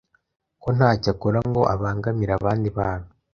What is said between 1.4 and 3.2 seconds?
ngo abangamire abandi bantu.